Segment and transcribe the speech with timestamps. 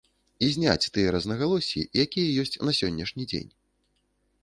[0.45, 3.51] І зняць тыя рознагалоссі, якія ёсць на сённяшні дзень.